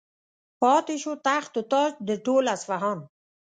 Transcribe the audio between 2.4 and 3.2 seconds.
اصفهان.